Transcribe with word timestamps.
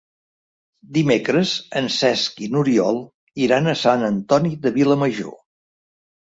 Dimecres 0.95 1.51
en 1.81 1.89
Cesc 1.97 2.41
i 2.47 2.49
n'Oriol 2.55 2.99
iran 3.45 3.69
a 3.69 3.79
Sant 3.85 4.09
Antoni 4.11 4.55
de 4.67 4.75
Vilamajor. 4.81 5.41